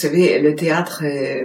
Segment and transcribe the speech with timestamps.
[0.00, 1.44] savez, le théâtre, euh,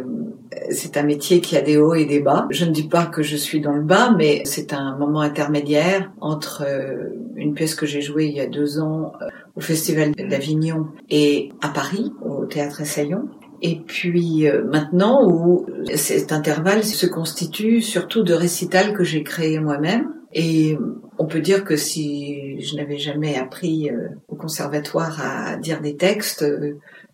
[0.71, 2.47] c'est un métier qui a des hauts et des bas.
[2.49, 6.11] Je ne dis pas que je suis dans le bas, mais c'est un moment intermédiaire
[6.21, 10.11] entre euh, une pièce que j'ai jouée il y a deux ans euh, au Festival
[10.11, 13.25] d'Avignon et à Paris, au Théâtre Essaillon.
[13.61, 15.65] Et puis maintenant où
[15.95, 20.09] cet intervalle se constitue surtout de récitals que j'ai créés moi-même.
[20.33, 20.77] Et
[21.17, 23.89] on peut dire que si je n'avais jamais appris
[24.27, 26.45] au conservatoire à dire des textes,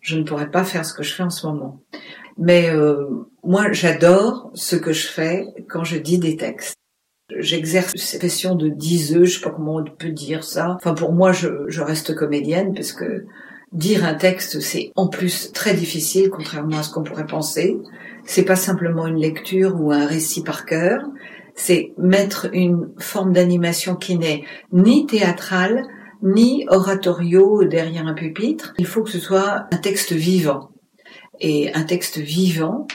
[0.02, 1.80] je ne pourrais pas faire ce que je fais en ce moment.
[2.36, 3.06] Mais euh,
[3.44, 6.76] moi, j'adore ce que je fais quand je dis des textes.
[7.38, 10.76] J'exerce cette question de diseux, je sais pas comment on peut dire ça.
[10.76, 13.24] Enfin, pour moi, je, je reste comédienne parce que
[13.72, 17.78] dire un texte, c'est en plus très difficile, contrairement à ce qu'on pourrait penser.
[18.24, 21.00] C'est pas simplement une lecture ou un récit par cœur.
[21.54, 25.84] C'est mettre une forme d'animation qui n'est ni théâtrale,
[26.22, 28.74] ni oratorio derrière un pupitre.
[28.78, 30.70] Il faut que ce soit un texte vivant.
[31.40, 32.86] Et un texte vivant,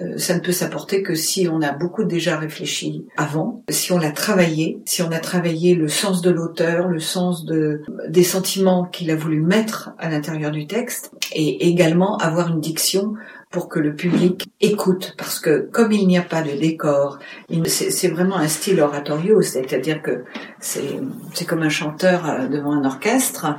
[0.00, 3.98] euh, ça ne peut s'apporter que si on a beaucoup déjà réfléchi avant, si on
[3.98, 8.84] l'a travaillé, si on a travaillé le sens de l'auteur, le sens de, des sentiments
[8.84, 13.14] qu'il a voulu mettre à l'intérieur du texte, et également avoir une diction
[13.50, 17.18] pour que le public écoute, parce que comme il n'y a pas de décor,
[17.66, 20.24] c'est vraiment un style oratorio, c'est-à-dire que
[20.60, 23.56] c'est comme un chanteur euh, devant un orchestre.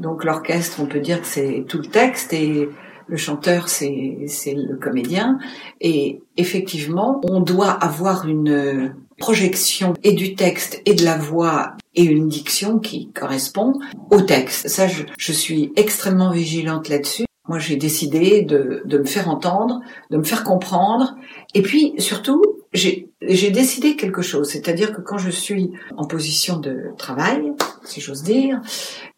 [0.00, 2.68] Donc l'orchestre, on peut dire que c'est tout le texte et
[3.08, 5.38] le chanteur, c'est le comédien.
[5.80, 12.04] Et effectivement, on doit avoir une projection et du texte et de la voix et
[12.04, 13.74] une diction qui correspond
[14.10, 14.68] au texte.
[14.68, 17.24] Ça, je, je suis extrêmement vigilante là-dessus.
[17.52, 21.16] Moi, j'ai décidé de, me faire entendre, de me faire comprendre,
[21.52, 22.40] et puis surtout,
[22.72, 23.10] j'ai
[23.50, 27.52] décidé quelque chose, c'est-à-dire que quand je suis en position de travail,
[27.84, 28.62] si j'ose dire,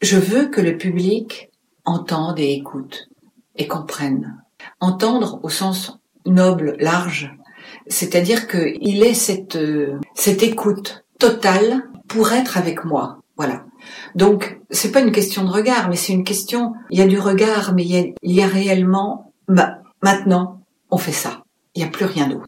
[0.03, 1.53] je veux que le public
[1.85, 3.09] entende et écoute
[3.55, 4.43] et comprenne.
[4.81, 7.33] Entendre au sens noble, large,
[7.87, 9.57] c'est-à-dire qu'il ait cette,
[10.17, 13.21] cette écoute totale pour être avec moi.
[13.37, 13.65] Voilà.
[14.15, 17.19] Donc, c'est pas une question de regard, mais c'est une question, il y a du
[17.19, 21.43] regard, mais il y a, réellement, bah, maintenant, on fait ça.
[21.75, 22.47] Il n'y a plus rien d'autre.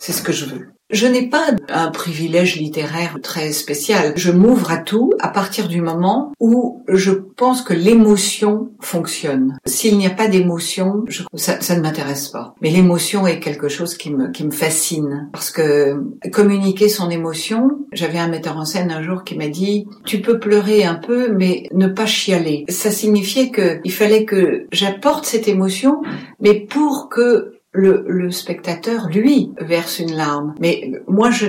[0.00, 0.68] C'est ce que je veux.
[0.90, 4.12] Je n'ai pas un privilège littéraire très spécial.
[4.16, 9.58] Je m'ouvre à tout à partir du moment où je pense que l'émotion fonctionne.
[9.66, 12.54] S'il n'y a pas d'émotion, ça, ça, ne m'intéresse pas.
[12.60, 15.28] Mais l'émotion est quelque chose qui me, qui me fascine.
[15.32, 19.86] Parce que communiquer son émotion, j'avais un metteur en scène un jour qui m'a dit,
[20.06, 22.64] tu peux pleurer un peu, mais ne pas chialer.
[22.68, 26.00] Ça signifiait qu'il fallait que j'apporte cette émotion,
[26.40, 30.54] mais pour que le, le, spectateur, lui, verse une larme.
[30.60, 31.46] Mais moi, je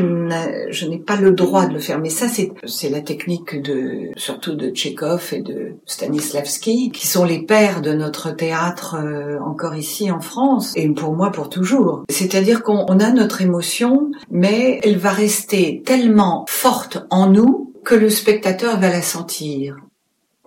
[0.86, 2.00] n'ai pas le droit de le faire.
[2.00, 7.44] Mais ça, c'est la technique de, surtout de Tchekhov et de Stanislavski, qui sont les
[7.44, 12.04] pères de notre théâtre euh, encore ici en France, et pour moi, pour toujours.
[12.10, 18.10] C'est-à-dire qu'on a notre émotion, mais elle va rester tellement forte en nous que le
[18.10, 19.78] spectateur va la sentir.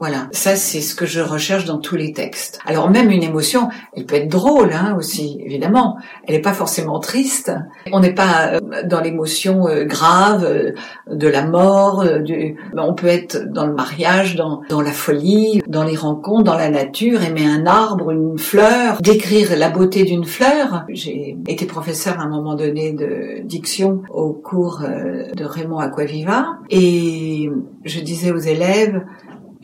[0.06, 2.58] Voilà, ça c'est ce que je recherche dans tous les textes.
[2.66, 5.96] Alors même une émotion, elle peut être drôle hein, aussi, évidemment.
[6.26, 7.50] Elle n'est pas forcément triste.
[7.90, 10.72] On n'est pas euh, dans l'émotion euh, grave euh,
[11.10, 12.04] de la mort.
[12.22, 12.54] Du...
[12.76, 16.68] On peut être dans le mariage, dans, dans la folie, dans les rencontres, dans la
[16.68, 20.84] nature, aimer un arbre, une fleur, décrire la beauté d'une fleur.
[20.90, 27.48] J'ai été professeur à un moment donné de diction au cours de Raymond Aquaviva et
[27.86, 29.00] je disais aux élèves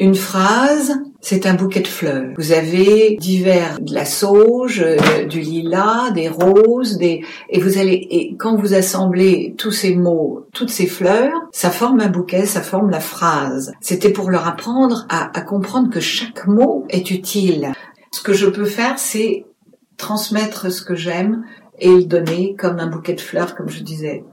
[0.01, 2.33] une phrase, c'est un bouquet de fleurs.
[2.39, 8.09] Vous avez divers de la sauge, euh, du lilas, des roses, des et vous allez
[8.11, 12.63] et quand vous assemblez tous ces mots, toutes ces fleurs, ça forme un bouquet, ça
[12.63, 13.73] forme la phrase.
[13.83, 17.73] C'était pour leur apprendre à, à comprendre que chaque mot est utile.
[18.11, 19.45] Ce que je peux faire, c'est
[19.99, 21.45] transmettre ce que j'aime
[21.79, 24.25] et le donner comme un bouquet de fleurs, comme je disais